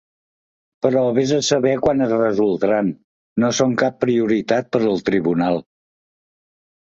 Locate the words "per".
4.77-4.81